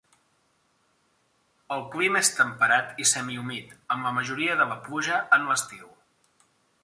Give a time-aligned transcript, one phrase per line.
[1.75, 5.93] El clima és temperat i semihumit amb la majoria de la pluja en l'estiu.